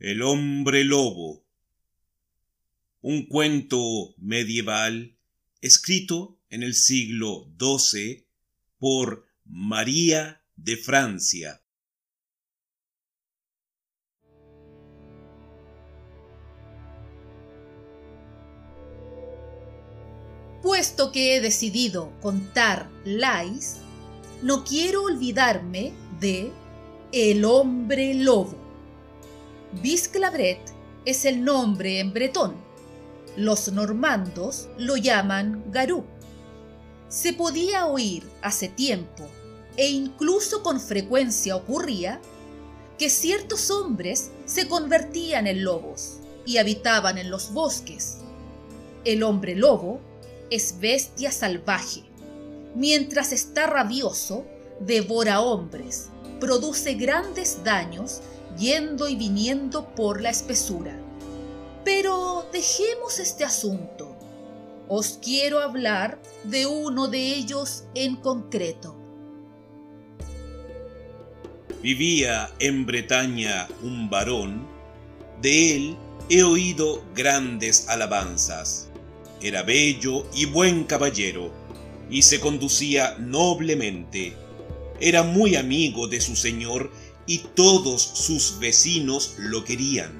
El 0.00 0.22
hombre 0.22 0.82
lobo. 0.82 1.44
Un 3.02 3.26
cuento 3.26 4.14
medieval 4.16 5.14
escrito 5.60 6.38
en 6.48 6.62
el 6.62 6.74
siglo 6.74 7.52
XII 7.60 8.24
por 8.78 9.26
María 9.44 10.42
de 10.56 10.78
Francia. 10.78 11.62
Puesto 20.62 21.12
que 21.12 21.36
he 21.36 21.42
decidido 21.42 22.18
contar 22.22 22.90
Lais, 23.04 23.76
no 24.42 24.64
quiero 24.64 25.02
olvidarme 25.02 25.92
de 26.20 26.50
El 27.12 27.44
hombre 27.44 28.14
lobo. 28.14 28.59
Bisclavret 29.72 30.58
es 31.04 31.24
el 31.24 31.44
nombre 31.44 32.00
en 32.00 32.12
bretón. 32.12 32.56
Los 33.36 33.70
normandos 33.72 34.68
lo 34.76 34.96
llaman 34.96 35.62
Garú. 35.70 36.04
Se 37.08 37.32
podía 37.32 37.86
oír 37.86 38.28
hace 38.42 38.68
tiempo, 38.68 39.28
e 39.76 39.88
incluso 39.88 40.64
con 40.64 40.80
frecuencia 40.80 41.54
ocurría, 41.54 42.20
que 42.98 43.08
ciertos 43.08 43.70
hombres 43.70 44.32
se 44.44 44.66
convertían 44.66 45.46
en 45.46 45.62
lobos 45.64 46.18
y 46.44 46.58
habitaban 46.58 47.16
en 47.16 47.30
los 47.30 47.52
bosques. 47.52 48.18
El 49.04 49.22
hombre 49.22 49.54
lobo 49.54 50.00
es 50.50 50.80
bestia 50.80 51.30
salvaje. 51.30 52.02
Mientras 52.74 53.32
está 53.32 53.68
rabioso, 53.68 54.44
devora 54.80 55.40
hombres, 55.40 56.08
produce 56.40 56.94
grandes 56.94 57.62
daños 57.62 58.22
yendo 58.58 59.08
y 59.08 59.16
viniendo 59.16 59.94
por 59.94 60.20
la 60.20 60.30
espesura. 60.30 60.98
Pero 61.84 62.46
dejemos 62.52 63.18
este 63.18 63.44
asunto. 63.44 64.16
Os 64.88 65.18
quiero 65.22 65.60
hablar 65.60 66.20
de 66.44 66.66
uno 66.66 67.06
de 67.06 67.34
ellos 67.34 67.84
en 67.94 68.16
concreto. 68.16 68.96
Vivía 71.82 72.50
en 72.58 72.84
Bretaña 72.84 73.68
un 73.82 74.10
varón, 74.10 74.66
de 75.40 75.76
él 75.76 75.96
he 76.28 76.42
oído 76.42 77.02
grandes 77.14 77.88
alabanzas. 77.88 78.90
Era 79.40 79.62
bello 79.62 80.26
y 80.34 80.44
buen 80.44 80.84
caballero, 80.84 81.50
y 82.10 82.22
se 82.22 82.38
conducía 82.40 83.16
noblemente. 83.18 84.36
Era 85.00 85.22
muy 85.22 85.56
amigo 85.56 86.08
de 86.08 86.20
su 86.20 86.36
señor 86.36 86.92
y 87.26 87.38
todos 87.38 88.02
sus 88.02 88.58
vecinos 88.58 89.34
lo 89.38 89.64
querían. 89.64 90.18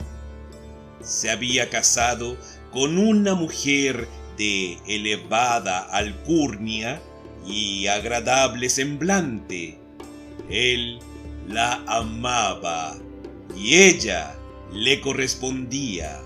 Se 1.03 1.31
había 1.31 1.71
casado 1.71 2.37
con 2.73 2.99
una 2.99 3.35
mujer 3.35 4.09
de 4.39 4.79
elevada 4.87 5.81
alcurnia 5.81 7.01
y 7.47 7.87
agradable 7.89 8.69
semblante. 8.69 9.79
Él 10.49 10.99
la 11.49 11.83
amaba 11.87 12.97
y 13.57 13.75
ella 13.75 14.37
le 14.73 15.01
correspondía. 15.01 16.21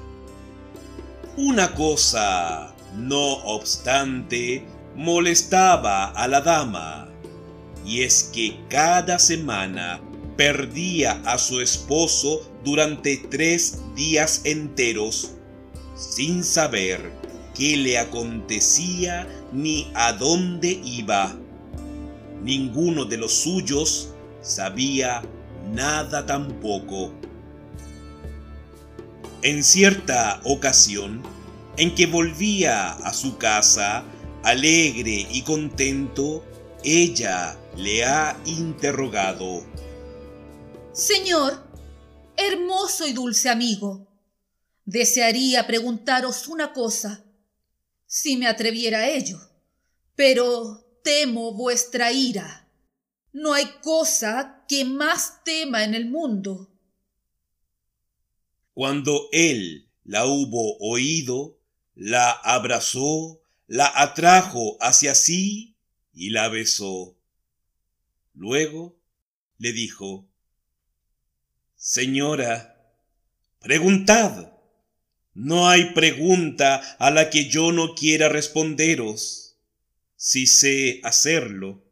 Una 1.36 1.74
cosa 1.74 2.74
no 2.96 3.32
obstante, 3.44 4.64
molestaba 4.94 6.10
a 6.10 6.28
la 6.28 6.40
dama, 6.40 7.08
y 7.84 8.02
es 8.02 8.30
que 8.32 8.58
cada 8.68 9.18
semana 9.18 10.00
perdía 10.36 11.22
a 11.24 11.38
su 11.38 11.60
esposo 11.60 12.42
durante 12.64 13.18
tres 13.30 13.80
días 13.94 14.40
enteros, 14.44 15.32
sin 15.96 16.42
saber 16.42 17.12
qué 17.54 17.76
le 17.76 17.98
acontecía 17.98 19.28
ni 19.52 19.90
a 19.94 20.12
dónde 20.12 20.80
iba. 20.84 21.36
Ninguno 22.42 23.04
de 23.04 23.18
los 23.18 23.32
suyos 23.32 24.10
sabía 24.42 25.22
nada 25.72 26.26
tampoco. 26.26 27.12
En 29.42 29.62
cierta 29.62 30.40
ocasión, 30.44 31.22
en 31.76 31.94
que 31.94 32.06
volvía 32.06 32.92
a 32.92 33.12
su 33.12 33.36
casa 33.36 34.04
alegre 34.42 35.26
y 35.30 35.42
contento, 35.42 36.44
ella 36.82 37.56
le 37.76 38.04
ha 38.04 38.40
interrogado. 38.46 39.66
Señor, 40.92 41.66
hermoso 42.36 43.06
y 43.06 43.12
dulce 43.12 43.48
amigo, 43.48 44.06
desearía 44.84 45.66
preguntaros 45.66 46.46
una 46.48 46.72
cosa, 46.72 47.24
si 48.06 48.36
me 48.36 48.46
atreviera 48.46 49.00
a 49.00 49.08
ello, 49.08 49.38
pero 50.14 50.84
temo 51.02 51.52
vuestra 51.52 52.12
ira. 52.12 52.68
No 53.32 53.52
hay 53.52 53.66
cosa 53.82 54.64
que 54.68 54.84
más 54.84 55.42
tema 55.44 55.82
en 55.82 55.94
el 55.94 56.08
mundo. 56.08 56.70
Cuando 58.72 59.28
él 59.32 59.90
la 60.04 60.26
hubo 60.26 60.76
oído, 60.78 61.58
la 61.94 62.30
abrazó, 62.30 63.40
la 63.66 63.90
atrajo 63.94 64.76
hacia 64.80 65.14
sí 65.14 65.76
y 66.12 66.30
la 66.30 66.48
besó. 66.48 67.16
Luego 68.34 69.00
le 69.58 69.72
dijo, 69.72 70.28
Señora, 71.76 72.92
preguntad. 73.60 74.52
No 75.34 75.68
hay 75.68 75.92
pregunta 75.94 76.96
a 76.98 77.10
la 77.10 77.28
que 77.28 77.48
yo 77.48 77.72
no 77.72 77.94
quiera 77.94 78.28
responderos, 78.28 79.56
si 80.16 80.46
sé 80.46 81.00
hacerlo. 81.02 81.82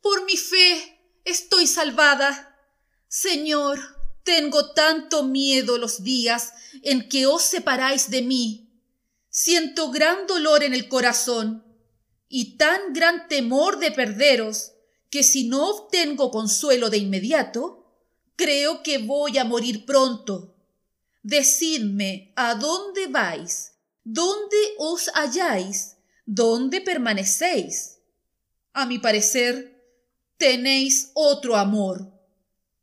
Por 0.00 0.24
mi 0.24 0.36
fe 0.36 0.98
estoy 1.24 1.66
salvada. 1.66 2.56
Señor, 3.08 3.80
tengo 4.22 4.72
tanto 4.72 5.24
miedo 5.24 5.78
los 5.78 6.02
días 6.02 6.52
en 6.82 7.08
que 7.08 7.26
os 7.26 7.42
separáis 7.42 8.10
de 8.10 8.22
mí. 8.22 8.70
Siento 9.28 9.90
gran 9.90 10.26
dolor 10.26 10.62
en 10.62 10.74
el 10.74 10.88
corazón 10.88 11.64
y 12.28 12.56
tan 12.56 12.92
gran 12.92 13.28
temor 13.28 13.78
de 13.78 13.90
perderos 13.90 14.71
que 15.12 15.22
si 15.22 15.44
no 15.44 15.68
obtengo 15.68 16.30
consuelo 16.30 16.88
de 16.88 16.96
inmediato, 16.96 17.84
creo 18.34 18.82
que 18.82 18.96
voy 18.96 19.36
a 19.36 19.44
morir 19.44 19.84
pronto. 19.84 20.56
Decidme 21.22 22.32
a 22.34 22.54
dónde 22.54 23.08
vais, 23.08 23.74
dónde 24.04 24.56
os 24.78 25.10
halláis, 25.12 25.98
dónde 26.24 26.80
permanecéis. 26.80 27.98
A 28.72 28.86
mi 28.86 28.98
parecer, 28.98 29.84
tenéis 30.38 31.10
otro 31.12 31.56
amor. 31.56 32.10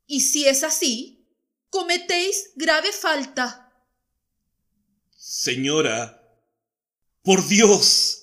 Y 0.06 0.22
si 0.22 0.46
es 0.46 0.64
así, 0.64 1.26
cometéis 1.72 2.52
grave 2.56 2.92
falta. 2.92 3.74
Señora, 5.18 6.22
por 7.24 7.48
Dios, 7.48 8.19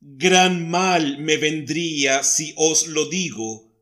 gran 0.00 0.68
mal 0.68 1.18
me 1.18 1.36
vendría 1.36 2.22
si 2.22 2.54
os 2.56 2.88
lo 2.88 3.08
digo, 3.08 3.72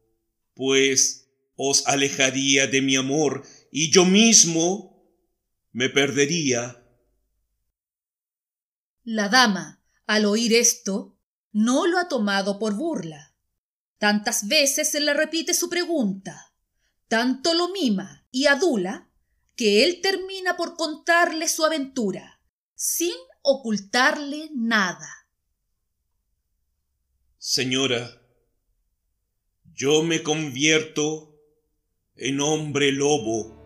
pues 0.55 1.29
os 1.57 1.87
alejaría 1.87 2.67
de 2.67 2.83
mi 2.83 2.97
amor 2.97 3.47
y 3.71 3.91
yo 3.91 4.05
mismo 4.05 4.89
me 5.73 5.89
perdería. 5.89 6.85
La 9.05 9.29
dama, 9.29 9.83
al 10.07 10.27
oír 10.27 10.53
esto, 10.53 11.17
no 11.53 11.87
lo 11.87 11.99
ha 11.99 12.09
tomado 12.09 12.59
por 12.59 12.75
burla. 12.75 13.35
Tantas 13.99 14.47
veces 14.47 14.91
se 14.91 15.01
le 15.01 15.15
repite 15.15 15.55
su 15.55 15.69
pregunta, 15.69 16.53
tanto 17.09 17.55
lo 17.55 17.71
mima 17.71 18.27
y 18.31 18.47
adula 18.47 19.11
que 19.57 19.85
él 19.85 20.01
termina 20.01 20.57
por 20.57 20.77
contarle 20.77 21.49
su 21.49 21.65
aventura, 21.65 22.41
sin 22.75 23.15
ocultarle 23.43 24.51
nada. 24.55 25.18
Señora, 27.39 28.21
yo 29.75 30.03
me 30.03 30.23
convierto 30.23 31.35
en 32.17 32.41
hombre 32.41 32.93
lobo. 32.93 33.57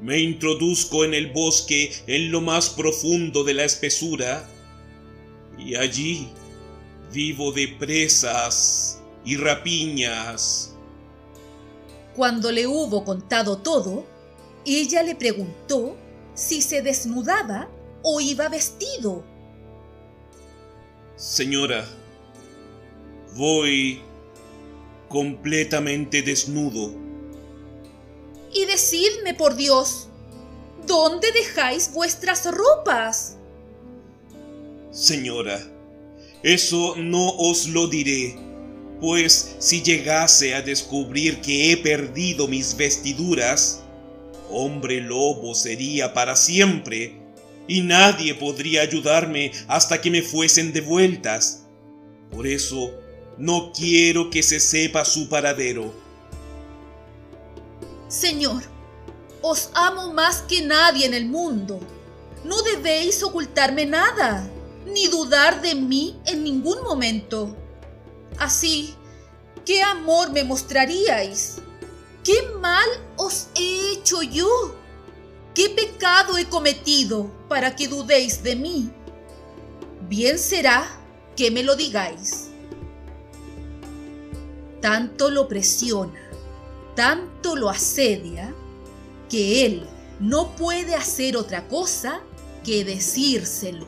Me 0.00 0.18
introduzco 0.18 1.04
en 1.04 1.14
el 1.14 1.32
bosque 1.32 1.92
en 2.06 2.32
lo 2.32 2.40
más 2.40 2.70
profundo 2.70 3.44
de 3.44 3.54
la 3.54 3.64
espesura 3.64 4.48
y 5.58 5.74
allí 5.74 6.28
vivo 7.12 7.52
de 7.52 7.68
presas 7.68 9.00
y 9.24 9.36
rapiñas 9.36 10.72
cuando 12.14 12.52
le 12.52 12.66
hubo 12.66 13.04
contado 13.04 13.58
todo, 13.58 14.04
ella 14.66 15.02
le 15.02 15.14
preguntó 15.14 15.96
si 16.34 16.60
se 16.60 16.82
desnudaba 16.82 17.70
o 18.02 18.20
iba 18.20 18.48
vestido. 18.48 19.24
Señora, 21.16 21.86
voy 23.34 24.00
completamente 25.08 26.22
desnudo. 26.22 27.02
y 28.54 28.66
decidme 28.66 29.34
por 29.34 29.56
Dios, 29.56 30.08
¿dónde 30.86 31.32
dejáis 31.32 31.92
vuestras 31.92 32.44
ropas? 32.50 33.36
Señora, 34.90 35.58
eso 36.42 36.94
no 36.96 37.30
os 37.30 37.68
lo 37.68 37.88
diré, 37.88 38.36
pues 39.00 39.56
si 39.58 39.82
llegase 39.82 40.54
a 40.54 40.60
descubrir 40.60 41.40
que 41.40 41.72
he 41.72 41.76
perdido 41.78 42.46
mis 42.46 42.76
vestiduras, 42.76 43.82
hombre 44.50 45.00
lobo 45.00 45.54
sería 45.54 46.12
para 46.12 46.36
siempre, 46.36 47.21
y 47.68 47.82
nadie 47.82 48.34
podría 48.34 48.82
ayudarme 48.82 49.52
hasta 49.68 50.00
que 50.00 50.10
me 50.10 50.22
fuesen 50.22 50.72
devueltas. 50.72 51.64
Por 52.30 52.46
eso 52.46 52.92
no 53.38 53.72
quiero 53.72 54.30
que 54.30 54.42
se 54.42 54.60
sepa 54.60 55.04
su 55.04 55.28
paradero. 55.28 55.92
Señor, 58.08 58.62
os 59.40 59.70
amo 59.74 60.12
más 60.12 60.42
que 60.42 60.62
nadie 60.62 61.06
en 61.06 61.14
el 61.14 61.26
mundo. 61.26 61.80
No 62.44 62.60
debéis 62.62 63.22
ocultarme 63.22 63.86
nada, 63.86 64.48
ni 64.86 65.06
dudar 65.06 65.62
de 65.62 65.74
mí 65.74 66.20
en 66.26 66.44
ningún 66.44 66.82
momento. 66.82 67.56
Así, 68.38 68.94
¿qué 69.64 69.82
amor 69.82 70.30
me 70.32 70.44
mostraríais? 70.44 71.56
¿Qué 72.24 72.34
mal 72.60 72.88
os 73.16 73.48
he 73.54 73.92
hecho 73.92 74.22
yo? 74.22 74.48
¿Qué 75.54 75.68
pecado 75.68 76.38
he 76.38 76.46
cometido 76.46 77.30
para 77.48 77.76
que 77.76 77.86
dudéis 77.86 78.42
de 78.42 78.56
mí? 78.56 78.90
Bien 80.08 80.38
será 80.38 80.86
que 81.36 81.50
me 81.50 81.62
lo 81.62 81.76
digáis. 81.76 82.48
Tanto 84.80 85.30
lo 85.30 85.48
presiona, 85.48 86.20
tanto 86.96 87.54
lo 87.54 87.68
asedia, 87.68 88.54
que 89.28 89.66
él 89.66 89.86
no 90.20 90.56
puede 90.56 90.94
hacer 90.94 91.36
otra 91.36 91.68
cosa 91.68 92.22
que 92.64 92.84
decírselo. 92.84 93.86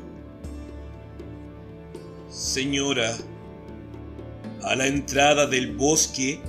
Señora, 2.29 3.17
a 4.63 4.75
la 4.77 4.87
entrada 4.87 5.47
del 5.47 5.77
bosque, 5.77 6.41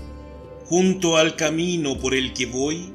junto 0.66 1.16
al 1.16 1.36
camino 1.36 1.98
por 2.00 2.14
el 2.14 2.34
que 2.34 2.46
voy, 2.46 2.94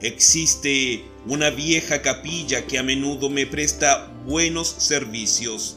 existe 0.00 1.04
una 1.28 1.50
vieja 1.50 2.00
capilla 2.00 2.66
que 2.66 2.78
a 2.78 2.82
menudo 2.82 3.28
me 3.28 3.46
presta 3.46 4.10
buenos 4.24 4.68
servicios. 4.68 5.76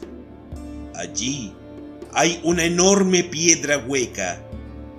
Allí 0.94 1.52
hay 2.14 2.40
una 2.42 2.64
enorme 2.64 3.22
piedra 3.24 3.76
hueca 3.78 4.42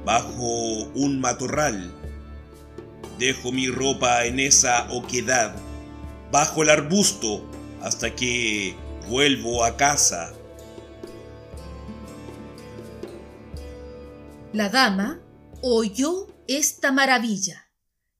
bajo 0.05 0.83
un 0.93 1.19
matorral. 1.19 1.91
Dejo 3.17 3.51
mi 3.51 3.67
ropa 3.67 4.25
en 4.25 4.39
esa 4.39 4.87
oquedad, 4.91 5.55
bajo 6.31 6.61
el 6.61 6.69
arbusto, 6.69 7.43
hasta 7.81 8.15
que 8.15 8.75
vuelvo 9.07 9.63
a 9.63 9.75
casa. 9.75 10.33
La 14.51 14.69
dama 14.69 15.19
oyó 15.61 16.27
esta 16.47 16.91
maravilla 16.91 17.69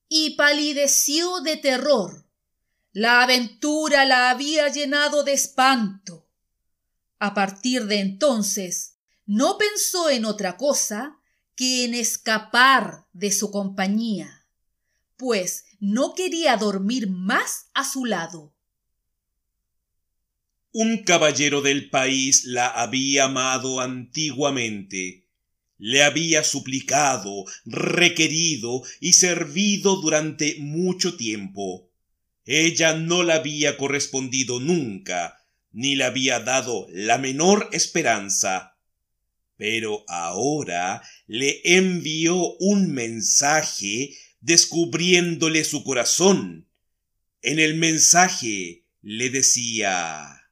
y 0.08 0.36
palideció 0.36 1.40
de 1.40 1.56
terror. 1.56 2.23
La 2.94 3.22
aventura 3.22 4.06
la 4.06 4.30
había 4.30 4.68
llenado 4.68 5.22
de 5.24 5.34
espanto. 5.34 6.26
A 7.18 7.34
partir 7.34 7.84
de 7.84 8.00
entonces, 8.00 8.96
no 9.26 9.58
pensó 9.58 10.08
en 10.08 10.24
otra 10.24 10.56
cosa 10.56 11.18
que 11.54 11.84
en 11.84 11.92
escapar 11.94 13.06
de 13.12 13.30
su 13.32 13.50
compañía, 13.50 14.46
pues 15.18 15.66
no 15.78 16.14
quería 16.14 16.56
dormir 16.56 17.10
más 17.10 17.66
a 17.74 17.84
su 17.84 18.06
lado. 18.06 18.54
Un 20.72 21.04
caballero 21.04 21.60
del 21.60 21.90
país 21.90 22.44
la 22.44 22.68
había 22.68 23.24
amado 23.24 23.80
antiguamente 23.82 25.24
le 25.78 26.02
había 26.02 26.44
suplicado, 26.44 27.44
requerido 27.64 28.82
y 29.00 29.14
servido 29.14 30.00
durante 30.00 30.56
mucho 30.60 31.16
tiempo. 31.16 31.90
Ella 32.44 32.94
no 32.94 33.22
le 33.22 33.32
había 33.32 33.76
correspondido 33.76 34.60
nunca, 34.60 35.38
ni 35.72 35.96
le 35.96 36.04
había 36.04 36.40
dado 36.40 36.86
la 36.90 37.18
menor 37.18 37.68
esperanza. 37.72 38.76
Pero 39.56 40.04
ahora 40.08 41.02
le 41.26 41.60
envió 41.64 42.54
un 42.58 42.92
mensaje 42.92 44.16
descubriéndole 44.40 45.64
su 45.64 45.84
corazón. 45.84 46.68
En 47.40 47.58
el 47.58 47.76
mensaje 47.76 48.84
le 49.00 49.30
decía 49.30 50.42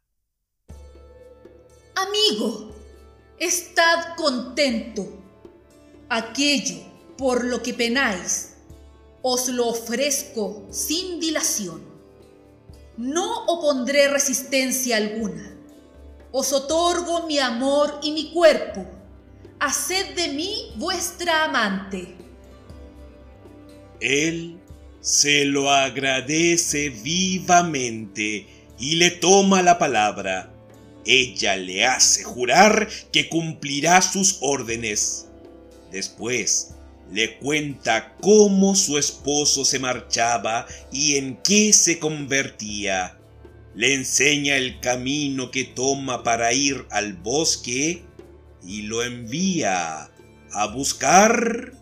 Amigo, 1.95 2.73
Estad 3.39 4.15
contento. 4.17 5.21
Aquello 6.09 6.77
por 7.19 7.45
lo 7.45 7.63
que 7.63 7.75
penáis, 7.75 8.52
os 9.23 9.49
lo 9.49 9.69
ofrezco 9.69 10.67
sin 10.71 11.21
dilación. 11.21 11.83
No 12.97 13.45
opondré 13.47 14.09
resistencia 14.09 14.97
alguna. 14.97 15.57
Os 16.31 16.53
otorgo 16.53 17.27
mi 17.27 17.39
amor 17.39 18.01
y 18.03 18.13
mi 18.13 18.33
cuerpo. 18.33 18.87
Haced 19.61 20.15
de 20.15 20.29
mí 20.29 20.73
vuestra 20.77 21.45
amante. 21.45 22.17
Él 24.01 24.59
se 25.01 25.45
lo 25.45 25.71
agradece 25.71 26.91
vivamente 26.91 28.47
y 28.79 28.97
le 28.97 29.11
toma 29.11 29.63
la 29.63 29.79
palabra 29.79 30.53
ella 31.05 31.57
le 31.57 31.85
hace 31.85 32.23
jurar 32.23 32.89
que 33.13 33.29
cumplirá 33.29 34.01
sus 34.03 34.39
órdenes. 34.41 35.27
Después 35.91 36.72
le 37.13 37.39
cuenta 37.39 38.17
cómo 38.21 38.75
su 38.75 38.97
esposo 38.97 39.67
se 39.67 39.79
marchaba 39.79 40.67
y 40.91 41.17
en 41.17 41.37
qué 41.43 41.73
se 41.75 41.99
convertía. 41.99 43.19
Le 43.75 43.95
enseña 43.95 44.57
el 44.57 44.81
camino 44.81 45.51
que 45.51 45.65
toma 45.65 46.23
para 46.23 46.53
ir 46.55 46.87
al 46.91 47.13
bosque 47.13 48.03
y 48.63 48.83
lo 48.83 49.03
envía 49.03 50.11
a 50.53 50.67
buscar 50.69 51.73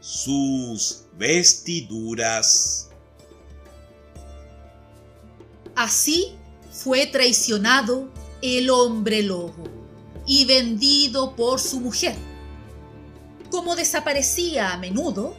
sus 0.00 1.04
vestiduras. 1.16 2.90
Así 5.76 6.32
fue 6.72 7.06
traicionado 7.06 8.08
el 8.42 8.70
hombre 8.70 9.22
lobo 9.22 9.64
y 10.26 10.44
vendido 10.46 11.36
por 11.36 11.60
su 11.60 11.80
mujer. 11.80 12.27
Como 13.58 13.74
desaparecía 13.74 14.72
a 14.72 14.76
menudo, 14.76 15.34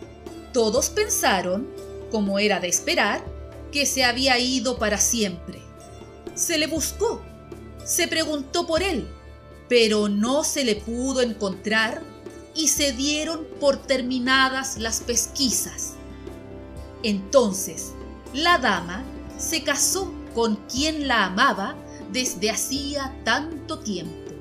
todos 0.51 0.89
pensaron, 0.89 1.69
como 2.11 2.37
era 2.37 2.59
de 2.59 2.67
esperar, 2.67 3.23
que 3.71 3.85
se 3.85 4.03
había 4.03 4.37
ido 4.37 4.77
para 4.77 4.97
siempre. 4.97 5.61
Se 6.35 6.57
le 6.57 6.67
buscó, 6.67 7.21
se 7.85 8.09
preguntó 8.09 8.67
por 8.67 8.83
él, 8.83 9.07
pero 9.69 10.09
no 10.09 10.43
se 10.43 10.65
le 10.65 10.75
pudo 10.75 11.21
encontrar 11.21 12.01
y 12.53 12.67
se 12.67 12.91
dieron 12.91 13.47
por 13.57 13.77
terminadas 13.77 14.77
las 14.77 14.99
pesquisas. 14.99 15.93
Entonces, 17.03 17.93
la 18.33 18.57
dama 18.57 19.01
se 19.37 19.63
casó 19.63 20.13
con 20.35 20.57
quien 20.67 21.07
la 21.07 21.27
amaba 21.27 21.77
desde 22.11 22.51
hacía 22.51 23.15
tanto 23.23 23.79
tiempo. 23.79 24.33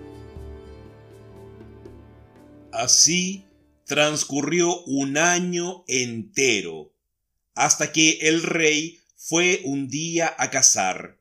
Así 2.73 3.48
transcurrió 3.89 4.85
un 4.85 5.19
año 5.19 5.83
entero, 5.89 6.95
hasta 7.55 7.91
que 7.91 8.19
el 8.23 8.45
rey 8.45 9.01
fue 9.17 9.63
un 9.65 9.89
día 9.89 10.33
a 10.39 10.51
cazar. 10.51 11.19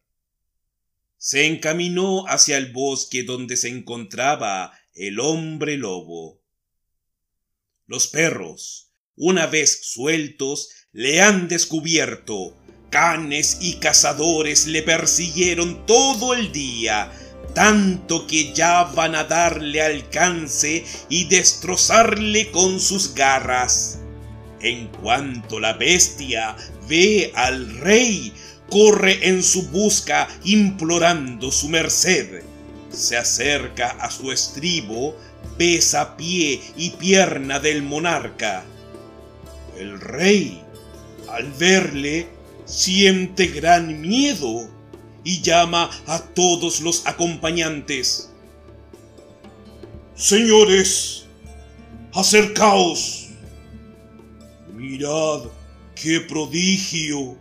Se 1.17 1.47
encaminó 1.47 2.27
hacia 2.27 2.57
el 2.57 2.71
bosque 2.71 3.23
donde 3.23 3.57
se 3.57 3.69
encontraba 3.69 4.77
el 4.93 5.19
hombre 5.19 5.77
lobo. 5.77 6.39
Los 7.87 8.07
perros, 8.07 8.91
una 9.15 9.47
vez 9.47 9.79
sueltos, 9.81 10.69
le 10.91 11.21
han 11.21 11.47
descubierto 11.47 12.55
Canes 12.89 13.57
y 13.59 13.75
cazadores 13.75 14.65
le 14.65 14.81
persiguieron 14.81 15.85
todo 15.85 16.33
el 16.33 16.53
día, 16.53 17.11
tanto 17.57 18.27
que 18.27 18.53
ya 18.53 18.83
van 18.83 19.15
a 19.15 19.23
darle 19.23 19.81
alcance 19.81 20.85
y 21.09 21.25
destrozarle 21.25 22.51
con 22.51 22.79
sus 22.79 23.15
garras. 23.15 23.97
En 24.59 24.87
cuanto 24.89 25.59
la 25.59 25.73
bestia 25.73 26.55
ve 26.87 27.31
al 27.35 27.79
rey, 27.79 28.31
corre 28.69 29.27
en 29.27 29.41
su 29.41 29.69
busca 29.69 30.27
implorando 30.43 31.51
su 31.51 31.67
merced. 31.69 32.43
Se 32.91 33.17
acerca 33.17 33.89
a 34.01 34.11
su 34.11 34.31
estribo, 34.31 35.15
besa 35.57 36.15
pie 36.15 36.61
y 36.75 36.91
pierna 36.91 37.59
del 37.59 37.81
monarca. 37.81 38.63
El 39.79 39.99
rey 39.99 40.61
Al 41.27 41.51
verle, 41.53 42.27
siente 42.65 43.47
gran 43.47 43.99
miedo 43.99 44.76
y 45.27 45.41
llama 45.41 45.89
a 46.05 46.19
todos 46.19 46.79
los 46.79 47.05
acompañantes. 47.05 48.31
Señores, 50.15 51.25
acercaos. 52.13 53.27
Mirad 54.73 55.41
qué 56.01 56.21
prodigio, 56.21 57.35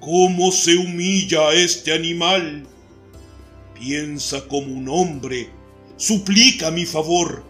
cómo 0.00 0.50
se 0.50 0.74
humilla 0.76 1.52
este 1.52 1.94
animal. 1.94 2.66
Piensa 3.78 4.48
como 4.48 4.66
un 4.74 4.88
hombre, 4.88 5.50
suplica 5.96 6.72
mi 6.72 6.84
favor. 6.84 7.44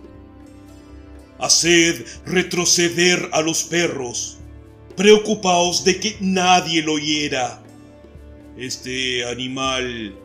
Haced 1.38 2.04
retroceder 2.26 3.30
a 3.32 3.40
los 3.40 3.64
perros, 3.64 4.36
preocupaos 4.94 5.84
de 5.84 5.98
que 5.98 6.18
nadie 6.20 6.82
lo 6.82 6.98
hiera. 6.98 7.62
Este 8.58 9.24
animal 9.24 10.16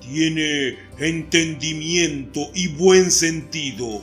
tiene 0.00 0.76
entendimiento 0.98 2.50
y 2.52 2.66
buen 2.66 3.12
sentido. 3.12 4.02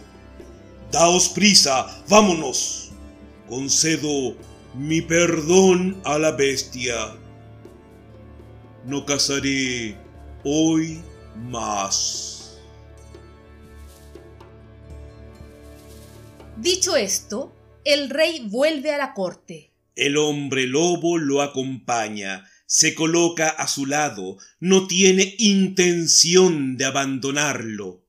Daos 0.89 1.27
prisa, 1.27 2.01
vámonos. 2.07 2.91
Concedo 3.49 4.37
mi 4.73 5.01
perdón 5.01 6.01
a 6.05 6.17
la 6.17 6.31
bestia. 6.31 6.95
No 8.85 9.05
cazaré 9.05 9.97
hoy 10.45 11.01
más. 11.35 12.57
Dicho 16.55 16.95
esto, 16.95 17.53
el 17.83 18.09
rey 18.09 18.47
vuelve 18.49 18.93
a 18.93 18.97
la 18.97 19.13
corte. 19.13 19.71
El 19.97 20.15
hombre 20.15 20.67
lobo 20.67 21.17
lo 21.17 21.41
acompaña 21.41 22.45
se 22.73 22.95
coloca 22.95 23.49
a 23.49 23.67
su 23.67 23.85
lado, 23.85 24.39
no 24.59 24.87
tiene 24.87 25.35
intención 25.37 26.75
de 26.75 26.85
abandonarlo. 26.85 28.03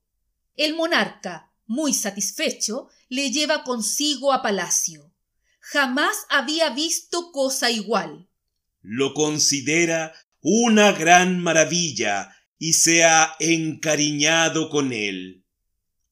El 0.56 0.74
monarca, 0.74 1.52
muy 1.66 1.92
satisfecho, 1.92 2.88
le 3.10 3.30
lleva 3.30 3.62
consigo 3.62 4.32
a 4.32 4.40
palacio. 4.40 5.12
Jamás 5.60 6.16
había 6.30 6.70
visto 6.70 7.30
cosa 7.30 7.70
igual. 7.70 8.26
Lo 8.80 9.12
considera 9.12 10.14
una 10.40 10.92
gran 10.92 11.42
maravilla 11.42 12.34
y 12.58 12.72
se 12.72 13.04
ha 13.04 13.36
encariñado 13.40 14.70
con 14.70 14.94
él. 14.94 15.44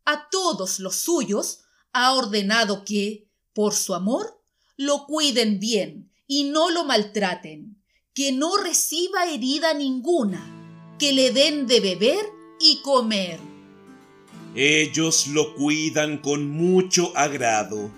A 0.04 0.28
todos 0.30 0.78
los 0.78 0.96
suyos 0.96 1.60
ha 1.94 2.12
ordenado 2.12 2.84
que, 2.84 3.30
por 3.54 3.72
su 3.72 3.94
amor, 3.94 4.42
lo 4.76 5.06
cuiden 5.06 5.58
bien 5.58 6.12
y 6.26 6.44
no 6.44 6.68
lo 6.68 6.84
maltraten 6.84 7.81
que 8.14 8.30
no 8.30 8.58
reciba 8.58 9.24
herida 9.24 9.72
ninguna, 9.72 10.44
que 10.98 11.12
le 11.12 11.32
den 11.32 11.66
de 11.66 11.80
beber 11.80 12.26
y 12.60 12.82
comer. 12.82 13.40
Ellos 14.54 15.28
lo 15.28 15.54
cuidan 15.54 16.18
con 16.18 16.50
mucho 16.50 17.16
agrado. 17.16 17.90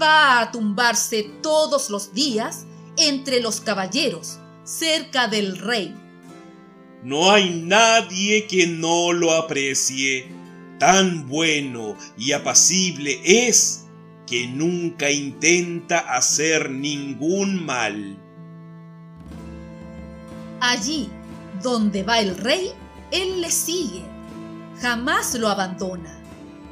Va 0.00 0.40
a 0.40 0.50
tumbarse 0.50 1.24
todos 1.42 1.90
los 1.90 2.14
días 2.14 2.64
entre 2.96 3.40
los 3.40 3.60
caballeros, 3.60 4.38
cerca 4.64 5.28
del 5.28 5.58
rey. 5.58 5.94
No 7.04 7.32
hay 7.32 7.50
nadie 7.50 8.46
que 8.46 8.66
no 8.66 9.12
lo 9.12 9.32
aprecie. 9.32 10.26
Tan 10.78 11.28
bueno 11.28 11.98
y 12.16 12.32
apacible 12.32 13.20
es 13.24 13.84
que 14.26 14.46
nunca 14.46 15.10
intenta 15.10 15.98
hacer 15.98 16.70
ningún 16.70 17.64
mal. 17.66 18.21
Allí 20.64 21.10
donde 21.60 22.04
va 22.04 22.20
el 22.20 22.36
rey, 22.36 22.72
él 23.10 23.40
le 23.40 23.50
sigue. 23.50 24.04
Jamás 24.80 25.34
lo 25.34 25.48
abandona, 25.48 26.16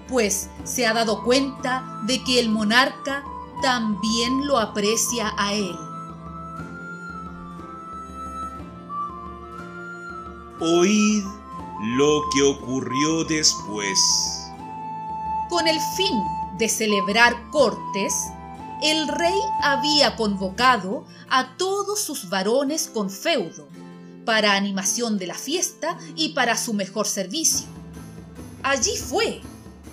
pues 0.08 0.48
se 0.62 0.86
ha 0.86 0.94
dado 0.94 1.24
cuenta 1.24 2.00
de 2.06 2.22
que 2.22 2.38
el 2.38 2.50
monarca 2.50 3.24
también 3.62 4.46
lo 4.46 4.58
aprecia 4.60 5.34
a 5.36 5.54
él. 5.54 5.76
Oíd 10.60 11.24
lo 11.96 12.22
que 12.32 12.44
ocurrió 12.44 13.24
después. 13.24 13.98
Con 15.48 15.66
el 15.66 15.80
fin 15.96 16.14
de 16.58 16.68
celebrar 16.68 17.34
cortes, 17.50 18.14
el 18.82 19.08
rey 19.08 19.38
había 19.62 20.16
convocado 20.16 21.04
a 21.28 21.56
todos 21.56 22.00
sus 22.00 22.28
varones 22.28 22.90
con 22.92 23.10
feudo, 23.10 23.68
para 24.24 24.54
animación 24.54 25.18
de 25.18 25.26
la 25.26 25.34
fiesta 25.34 25.98
y 26.14 26.30
para 26.30 26.56
su 26.56 26.72
mejor 26.72 27.06
servicio. 27.06 27.66
Allí 28.62 28.96
fue, 28.96 29.40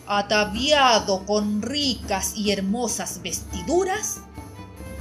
ataviado 0.06 1.26
con 1.26 1.62
ricas 1.62 2.34
y 2.36 2.52
hermosas 2.52 3.22
vestiduras, 3.22 4.18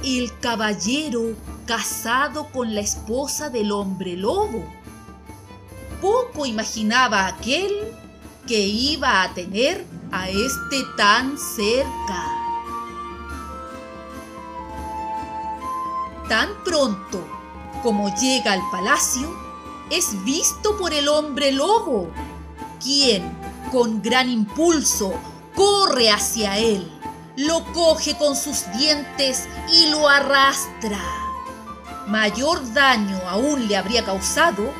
el 0.03 0.37
caballero 0.39 1.35
casado 1.65 2.47
con 2.51 2.75
la 2.75 2.81
esposa 2.81 3.49
del 3.49 3.71
hombre 3.71 4.15
lobo. 4.15 4.63
Poco 6.01 6.45
imaginaba 6.45 7.27
aquel 7.27 7.73
que 8.47 8.59
iba 8.59 9.23
a 9.23 9.33
tener 9.33 9.85
a 10.11 10.29
este 10.29 10.83
tan 10.95 11.37
cerca. 11.37 12.46
Tan 16.27 16.49
pronto 16.65 17.25
como 17.81 18.13
llega 18.15 18.51
al 18.51 18.61
palacio, 18.69 19.33
es 19.89 20.23
visto 20.25 20.77
por 20.77 20.93
el 20.93 21.07
hombre 21.07 21.53
lobo, 21.53 22.11
quien, 22.83 23.31
con 23.71 24.01
gran 24.01 24.29
impulso, 24.29 25.13
corre 25.55 26.11
hacia 26.11 26.57
él, 26.57 26.91
lo 27.37 27.63
coge 27.71 28.17
con 28.17 28.35
sus 28.35 28.69
dientes 28.77 29.47
y 29.71 29.89
lo 29.89 30.09
arrastra. 30.09 31.01
Mayor 32.07 32.73
daño 32.73 33.17
aún 33.29 33.67
le 33.69 33.77
habría 33.77 34.03
causado 34.03 34.73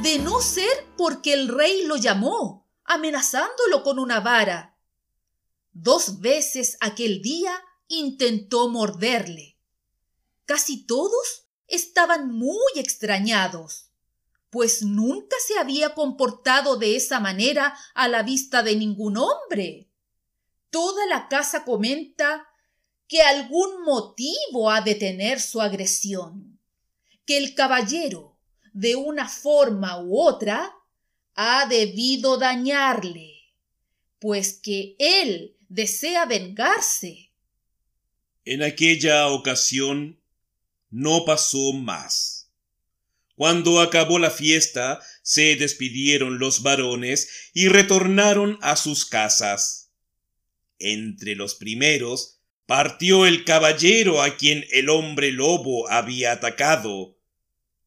de 0.00 0.18
no 0.18 0.40
ser 0.40 0.86
porque 0.96 1.34
el 1.34 1.48
rey 1.48 1.84
lo 1.84 1.96
llamó, 1.96 2.66
amenazándolo 2.84 3.82
con 3.82 3.98
una 3.98 4.20
vara. 4.20 4.78
Dos 5.72 6.20
veces 6.20 6.78
aquel 6.80 7.20
día 7.20 7.52
intentó 7.88 8.68
morderle 8.68 9.55
Casi 10.46 10.86
todos 10.86 11.48
estaban 11.66 12.32
muy 12.32 12.56
extrañados, 12.76 13.90
pues 14.50 14.82
nunca 14.82 15.36
se 15.46 15.58
había 15.58 15.94
comportado 15.94 16.76
de 16.76 16.96
esa 16.96 17.20
manera 17.20 17.76
a 17.94 18.08
la 18.08 18.22
vista 18.22 18.62
de 18.62 18.76
ningún 18.76 19.16
hombre. 19.18 19.90
Toda 20.70 21.04
la 21.06 21.28
casa 21.28 21.64
comenta 21.64 22.46
que 23.08 23.22
algún 23.22 23.82
motivo 23.84 24.70
ha 24.70 24.80
de 24.80 24.94
tener 24.94 25.40
su 25.40 25.60
agresión, 25.60 26.60
que 27.24 27.38
el 27.38 27.54
caballero, 27.54 28.38
de 28.72 28.94
una 28.94 29.28
forma 29.28 30.00
u 30.00 30.20
otra, 30.20 30.72
ha 31.34 31.66
debido 31.66 32.38
dañarle, 32.38 33.52
pues 34.18 34.58
que 34.60 34.96
él 34.98 35.56
desea 35.68 36.24
vengarse. 36.24 37.32
En 38.44 38.62
aquella 38.62 39.28
ocasión 39.28 40.20
no 40.90 41.24
pasó 41.24 41.72
más. 41.72 42.50
Cuando 43.34 43.80
acabó 43.80 44.18
la 44.18 44.30
fiesta, 44.30 45.00
se 45.22 45.56
despidieron 45.56 46.38
los 46.38 46.62
varones 46.62 47.50
y 47.52 47.68
retornaron 47.68 48.58
a 48.62 48.76
sus 48.76 49.04
casas. 49.04 49.92
Entre 50.78 51.34
los 51.34 51.54
primeros 51.54 52.40
partió 52.66 53.26
el 53.26 53.44
caballero 53.44 54.22
a 54.22 54.36
quien 54.36 54.64
el 54.72 54.88
hombre 54.88 55.32
lobo 55.32 55.88
había 55.90 56.32
atacado. 56.32 57.18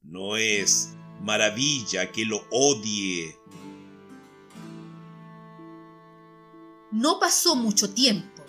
No 0.04 0.38
es 0.38 0.90
maravilla 1.22 2.12
que 2.12 2.26
lo 2.26 2.46
odie. 2.52 3.36
No 6.92 7.20
pasó 7.20 7.56
mucho 7.56 7.94
tiempo, 7.94 8.44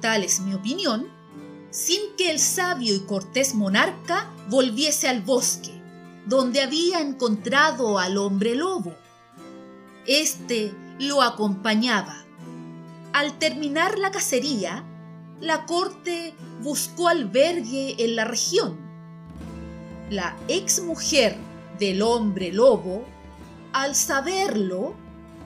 tal 0.00 0.24
es 0.24 0.40
mi 0.40 0.54
opinión, 0.54 1.10
sin 1.76 2.16
que 2.16 2.30
el 2.30 2.38
sabio 2.38 2.94
y 2.94 3.00
cortés 3.00 3.54
monarca 3.54 4.32
volviese 4.48 5.08
al 5.08 5.20
bosque, 5.20 5.72
donde 6.24 6.62
había 6.62 7.02
encontrado 7.02 7.98
al 7.98 8.16
hombre 8.16 8.54
lobo. 8.54 8.94
Este 10.06 10.72
lo 10.98 11.20
acompañaba. 11.20 12.24
Al 13.12 13.38
terminar 13.38 13.98
la 13.98 14.10
cacería, 14.10 14.84
la 15.38 15.66
corte 15.66 16.32
buscó 16.62 17.08
albergue 17.08 18.02
en 18.02 18.16
la 18.16 18.24
región. 18.24 18.78
La 20.08 20.34
ex 20.48 20.82
mujer 20.82 21.36
del 21.78 22.00
hombre 22.00 22.54
lobo, 22.54 23.04
al 23.74 23.94
saberlo, 23.94 24.94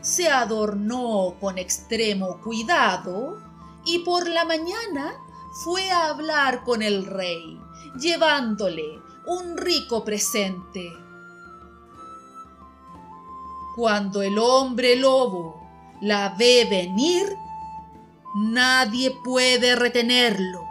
se 0.00 0.28
adornó 0.28 1.34
con 1.40 1.58
extremo 1.58 2.40
cuidado 2.40 3.42
y 3.84 3.98
por 4.04 4.28
la 4.28 4.44
mañana 4.44 5.16
fue 5.52 5.90
a 5.90 6.06
hablar 6.06 6.64
con 6.64 6.82
el 6.82 7.04
rey, 7.06 7.60
llevándole 7.98 9.00
un 9.26 9.56
rico 9.56 10.04
presente. 10.04 10.92
Cuando 13.76 14.22
el 14.22 14.38
hombre 14.38 14.96
lobo 14.96 15.60
la 16.00 16.34
ve 16.38 16.66
venir, 16.68 17.36
nadie 18.34 19.10
puede 19.24 19.76
retenerlo. 19.76 20.66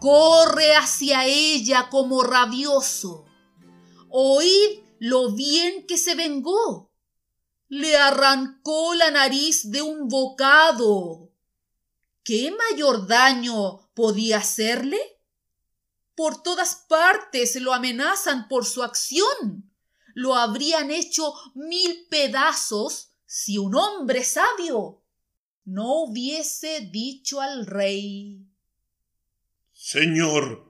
Corre 0.00 0.74
hacia 0.74 1.26
ella 1.26 1.88
como 1.88 2.22
rabioso. 2.22 3.24
Oíd 4.08 4.80
lo 4.98 5.32
bien 5.32 5.86
que 5.86 5.96
se 5.96 6.14
vengó. 6.14 6.90
Le 7.68 7.96
arrancó 7.96 8.94
la 8.94 9.10
nariz 9.10 9.70
de 9.70 9.82
un 9.82 10.08
bocado. 10.08 11.30
¿Qué 12.24 12.52
mayor 12.52 13.06
daño 13.06 13.81
podía 13.94 14.38
hacerle? 14.38 14.98
Por 16.14 16.42
todas 16.42 16.84
partes 16.88 17.56
lo 17.56 17.72
amenazan 17.72 18.48
por 18.48 18.64
su 18.64 18.82
acción. 18.82 19.70
Lo 20.14 20.34
habrían 20.34 20.90
hecho 20.90 21.32
mil 21.54 22.06
pedazos 22.10 23.12
si 23.26 23.56
un 23.56 23.74
hombre 23.74 24.24
sabio 24.24 25.02
no 25.64 26.02
hubiese 26.02 26.88
dicho 26.92 27.40
al 27.40 27.66
rey. 27.66 28.44
Señor, 29.72 30.64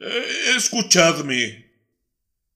eh, 0.00 0.54
escuchadme. 0.56 1.68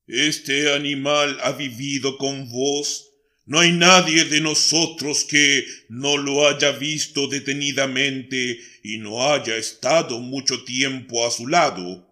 Este 0.06 0.74
animal 0.74 1.38
ha 1.42 1.52
vivido 1.52 2.18
con 2.18 2.50
vos. 2.50 3.11
No 3.44 3.58
hay 3.58 3.72
nadie 3.72 4.24
de 4.26 4.40
nosotros 4.40 5.24
que 5.24 5.64
no 5.88 6.16
lo 6.16 6.46
haya 6.46 6.70
visto 6.72 7.26
detenidamente 7.26 8.60
y 8.84 8.98
no 8.98 9.32
haya 9.32 9.56
estado 9.56 10.20
mucho 10.20 10.64
tiempo 10.64 11.26
a 11.26 11.30
su 11.30 11.48
lado. 11.48 12.08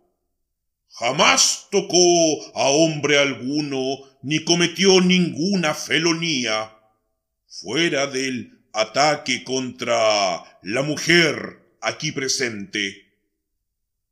Jamás 0.88 1.68
tocó 1.70 2.56
a 2.56 2.68
hombre 2.68 3.18
alguno 3.18 4.00
ni 4.22 4.44
cometió 4.44 5.00
ninguna 5.00 5.72
felonía, 5.72 6.76
fuera 7.46 8.08
del 8.08 8.58
ataque 8.72 9.44
contra 9.44 10.42
la 10.62 10.82
mujer 10.82 11.60
aquí 11.80 12.10
presente. 12.10 13.06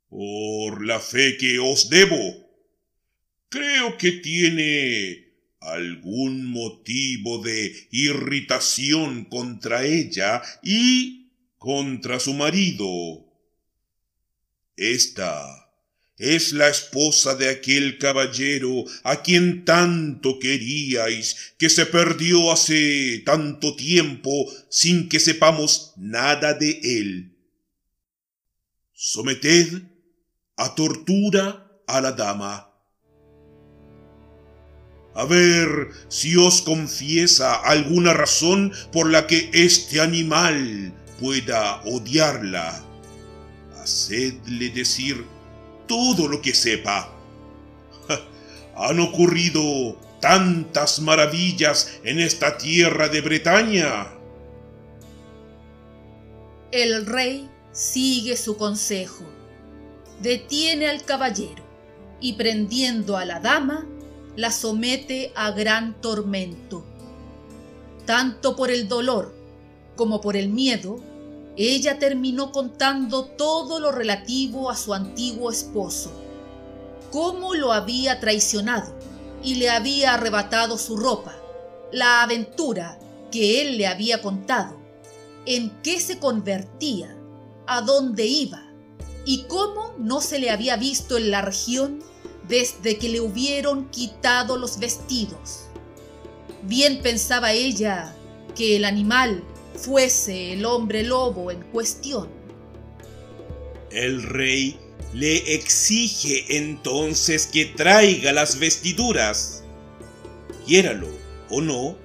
Por 0.09 0.87
la 0.87 1.01
fe 1.01 1.37
que 1.37 1.59
os 1.59 1.91
debo, 1.91 2.17
creo 3.49 3.99
que 3.99 4.13
tiene 4.13 5.28
algún 5.73 6.47
motivo 6.47 7.43
de 7.43 7.89
irritación 7.91 9.25
contra 9.25 9.85
ella 9.85 10.43
y 10.63 11.31
contra 11.59 12.21
su 12.21 12.35
marido. 12.35 13.25
Esta 14.77 15.69
es 16.19 16.53
la 16.53 16.69
esposa 16.69 17.37
de 17.37 17.49
aquel 17.49 17.99
caballero 17.99 18.85
a 19.05 19.23
quien 19.23 19.65
tanto 19.65 20.39
queríais, 20.39 21.55
que 21.59 21.71
se 21.71 21.87
perdió 21.87 22.51
hace 22.53 23.23
tanto 23.25 23.77
tiempo 23.77 24.47
sin 24.69 25.09
que 25.09 25.21
sepamos 25.21 25.93
nada 25.97 26.55
de 26.55 26.81
él. 26.83 27.37
Someted 28.93 29.83
a 30.57 30.75
tortura 30.75 31.83
a 31.87 32.01
la 32.01 32.13
dama. 32.13 32.68
A 35.19 35.25
ver 35.25 35.91
si 36.07 36.37
os 36.37 36.63
confiesa 36.63 37.57
alguna 37.57 38.15
razón 38.15 38.73
por 38.93 39.11
la 39.11 39.27
que 39.27 39.51
este 39.53 40.01
animal 40.01 40.93
pueda 41.19 41.83
odiarla. 41.83 42.81
Hacedle 43.75 44.71
decir 44.71 45.27
todo 45.89 46.29
lo 46.29 46.41
que 46.41 46.55
sepa. 46.55 47.13
Han 48.77 49.01
ocurrido 49.01 49.99
tantas 50.21 51.01
maravillas 51.01 51.99
en 52.05 52.21
esta 52.21 52.57
tierra 52.57 53.09
de 53.09 53.21
Bretaña. 53.21 54.07
El 56.71 57.07
rey 57.07 57.51
sigue 57.73 58.37
su 58.37 58.57
consejo. 58.57 59.25
Detiene 60.23 60.87
al 60.87 61.03
caballero 61.05 61.65
y 62.21 62.35
prendiendo 62.35 63.17
a 63.17 63.25
la 63.25 63.41
dama, 63.41 63.85
la 64.39 64.53
somete 64.53 65.33
a 65.35 65.51
gran 65.51 66.01
tormento. 66.01 66.85
Tanto 68.07 68.55
por 68.55 68.71
el 68.71 68.87
dolor 68.87 69.35
como 69.97 70.21
por 70.21 70.37
el 70.37 70.49
miedo, 70.49 71.01
ella 71.57 71.99
terminó 71.99 72.53
contando 72.53 73.25
todo 73.25 73.81
lo 73.81 73.91
relativo 73.91 74.71
a 74.71 74.77
su 74.77 74.95
antiguo 74.95 75.51
esposo, 75.51 76.13
cómo 77.11 77.55
lo 77.55 77.73
había 77.73 78.21
traicionado 78.21 78.95
y 79.43 79.57
le 79.57 79.71
había 79.71 80.15
arrebatado 80.15 80.79
su 80.79 80.97
ropa, 80.97 81.35
la 81.91 82.23
aventura 82.23 83.01
que 83.33 83.61
él 83.61 83.77
le 83.77 83.89
había 83.89 84.23
contado, 84.23 84.79
en 85.47 85.83
qué 85.83 85.99
se 85.99 86.21
convertía, 86.21 87.13
a 87.67 87.81
dónde 87.81 88.27
iba 88.27 88.71
y 89.25 89.47
cómo 89.49 89.95
no 89.99 90.21
se 90.21 90.39
le 90.39 90.51
había 90.51 90.77
visto 90.77 91.17
en 91.17 91.33
la 91.33 91.43
región 91.43 92.05
desde 92.49 92.97
que 92.99 93.09
le 93.09 93.21
hubieron 93.21 93.89
quitado 93.91 94.57
los 94.57 94.79
vestidos. 94.79 95.67
Bien 96.63 97.01
pensaba 97.03 97.53
ella 97.53 98.15
que 98.57 98.77
el 98.77 98.85
animal 98.85 99.45
fuese 99.75 100.55
el 100.55 100.65
hombre 100.65 101.05
lobo 101.05 101.51
en 101.51 101.63
cuestión. 101.63 102.29
El 103.91 104.23
rey 104.23 104.79
le 105.15 105.55
exige 105.55 106.57
entonces 106.57 107.47
que 107.47 107.67
traiga 107.67 108.33
las 108.33 108.59
vestiduras. 108.59 109.63
Quiéralo 110.67 111.09
o 111.49 111.61
no, 111.61 111.97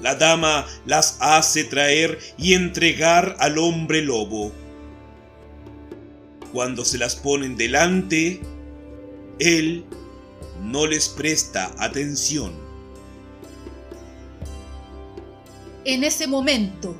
la 0.00 0.14
dama 0.14 0.66
las 0.86 1.18
hace 1.20 1.64
traer 1.64 2.18
y 2.38 2.54
entregar 2.54 3.36
al 3.38 3.58
hombre 3.58 4.02
lobo. 4.02 4.52
Cuando 6.52 6.84
se 6.84 6.98
las 6.98 7.14
ponen 7.14 7.56
delante, 7.56 8.40
él 9.40 9.84
no 10.62 10.86
les 10.86 11.08
presta 11.08 11.74
atención. 11.78 12.52
En 15.84 16.04
ese 16.04 16.26
momento, 16.26 16.94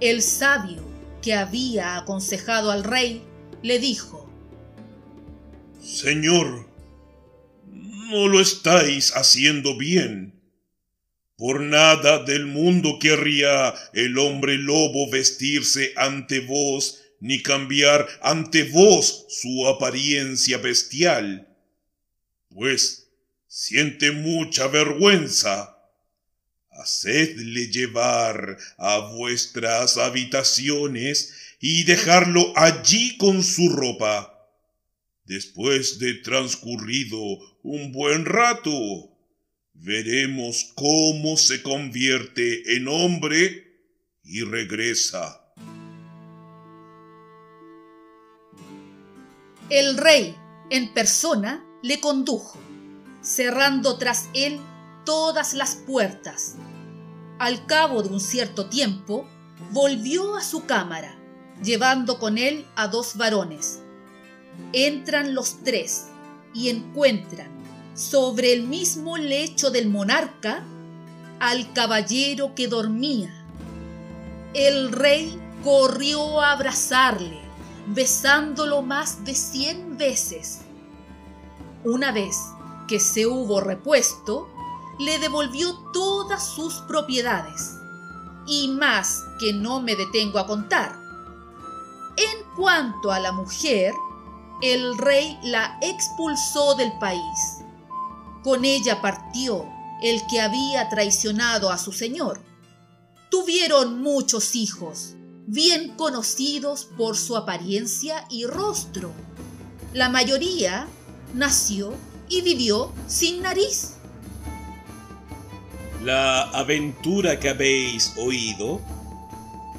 el 0.00 0.22
sabio 0.22 0.82
que 1.22 1.34
había 1.34 1.96
aconsejado 1.96 2.70
al 2.70 2.82
rey 2.82 3.22
le 3.62 3.78
dijo, 3.78 4.28
Señor, 5.82 6.66
no 8.10 8.28
lo 8.28 8.40
estáis 8.40 9.14
haciendo 9.14 9.76
bien. 9.76 10.40
Por 11.36 11.60
nada 11.60 12.24
del 12.24 12.46
mundo 12.46 12.98
querría 12.98 13.74
el 13.92 14.18
hombre 14.18 14.56
lobo 14.56 15.10
vestirse 15.10 15.92
ante 15.96 16.40
vos, 16.40 17.02
ni 17.20 17.42
cambiar 17.42 18.08
ante 18.22 18.64
vos 18.64 19.26
su 19.28 19.66
apariencia 19.66 20.56
bestial, 20.56 21.55
pues 22.56 23.10
siente 23.46 24.12
mucha 24.12 24.66
vergüenza 24.66 25.76
hacedle 26.70 27.68
llevar 27.68 28.56
a 28.78 29.12
vuestras 29.12 29.98
habitaciones 29.98 31.34
y 31.60 31.84
dejarlo 31.84 32.54
allí 32.56 33.18
con 33.18 33.42
su 33.42 33.68
ropa. 33.68 34.32
Después 35.26 35.98
de 35.98 36.14
transcurrido 36.14 37.18
un 37.62 37.92
buen 37.92 38.24
rato, 38.24 38.72
veremos 39.74 40.72
cómo 40.74 41.36
se 41.36 41.60
convierte 41.62 42.76
en 42.76 42.88
hombre 42.88 43.66
y 44.24 44.40
regresa. 44.44 45.42
El 49.68 49.98
rey, 49.98 50.34
en 50.70 50.94
persona, 50.94 51.65
le 51.86 52.00
condujo, 52.00 52.58
cerrando 53.22 53.96
tras 53.96 54.28
él 54.34 54.58
todas 55.04 55.54
las 55.54 55.76
puertas 55.76 56.56
al 57.38 57.64
cabo 57.66 58.02
de 58.02 58.08
un 58.08 58.18
cierto 58.18 58.66
tiempo, 58.66 59.24
volvió 59.70 60.36
a 60.36 60.42
su 60.42 60.64
cámara, 60.66 61.16
llevando 61.62 62.18
con 62.18 62.38
él 62.38 62.66
a 62.74 62.88
dos 62.88 63.16
varones. 63.16 63.80
Entran 64.72 65.34
los 65.34 65.62
tres 65.62 66.06
y 66.54 66.70
encuentran 66.70 67.50
sobre 67.94 68.52
el 68.52 68.62
mismo 68.64 69.16
lecho 69.16 69.70
del 69.70 69.88
monarca 69.88 70.64
al 71.38 71.72
caballero 71.72 72.54
que 72.56 72.66
dormía. 72.66 73.32
El 74.54 74.90
rey 74.90 75.38
corrió 75.62 76.40
a 76.40 76.52
abrazarle, 76.52 77.40
besándolo 77.86 78.82
más 78.82 79.24
de 79.24 79.34
cien 79.34 79.98
veces. 79.98 80.62
Una 81.84 82.12
vez 82.12 82.36
que 82.88 83.00
se 83.00 83.26
hubo 83.26 83.60
repuesto, 83.60 84.48
le 84.98 85.18
devolvió 85.18 85.74
todas 85.92 86.46
sus 86.46 86.74
propiedades, 86.82 87.76
y 88.46 88.68
más 88.68 89.22
que 89.38 89.52
no 89.52 89.80
me 89.80 89.96
detengo 89.96 90.38
a 90.38 90.46
contar. 90.46 90.96
En 92.16 92.54
cuanto 92.56 93.12
a 93.12 93.20
la 93.20 93.32
mujer, 93.32 93.94
el 94.62 94.96
rey 94.96 95.38
la 95.42 95.78
expulsó 95.82 96.74
del 96.74 96.92
país. 96.98 97.58
Con 98.42 98.64
ella 98.64 99.02
partió 99.02 99.66
el 100.02 100.26
que 100.30 100.40
había 100.40 100.88
traicionado 100.88 101.70
a 101.70 101.78
su 101.78 101.92
señor. 101.92 102.40
Tuvieron 103.30 104.00
muchos 104.00 104.54
hijos, 104.54 105.14
bien 105.46 105.96
conocidos 105.96 106.86
por 106.96 107.16
su 107.16 107.36
apariencia 107.36 108.24
y 108.30 108.46
rostro. 108.46 109.12
La 109.92 110.08
mayoría 110.08 110.86
nació 111.36 111.94
y 112.28 112.40
vivió 112.40 112.92
sin 113.06 113.42
nariz. 113.42 113.92
La 116.02 116.42
aventura 116.50 117.38
que 117.38 117.50
habéis 117.50 118.14
oído 118.16 118.80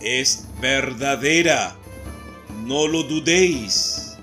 es 0.02 0.48
verdadera, 0.62 1.76
no 2.66 2.88
lo 2.88 3.04
dudéis. 3.04 4.18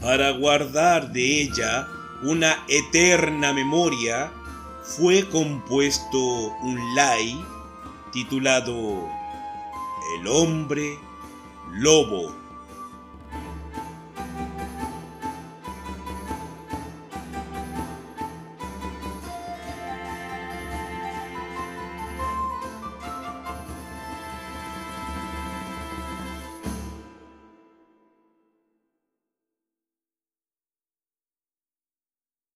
Para 0.00 0.30
guardar 0.30 1.12
de 1.12 1.42
ella 1.42 1.88
una 2.22 2.64
eterna 2.68 3.52
memoria, 3.52 4.32
fue 4.84 5.28
compuesto 5.28 6.18
un 6.62 6.94
lay 6.94 7.38
titulado 8.12 9.08
El 10.18 10.26
hombre 10.26 10.98
lobo. 11.72 12.34